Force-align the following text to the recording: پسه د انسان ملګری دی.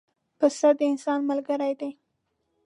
پسه 0.39 0.69
د 0.77 0.79
انسان 0.91 1.19
ملګری 1.29 1.73
دی. 1.79 1.91